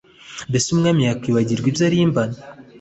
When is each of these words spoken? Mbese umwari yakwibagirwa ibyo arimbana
Mbese 0.49 0.67
umwari 0.73 1.01
yakwibagirwa 1.07 1.67
ibyo 1.71 1.83
arimbana 1.89 2.37